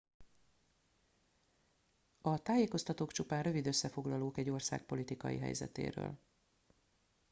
[2.21, 6.17] a tájékoztatók csupán rövid összefoglalók egy ország politikai helyzetéről